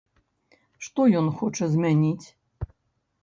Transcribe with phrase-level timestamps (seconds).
[0.85, 2.27] Што ён хоча змяніць?